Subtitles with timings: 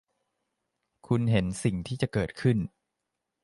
[1.07, 2.57] คุณเห็นสิ่งที่จะเกิดขึ้น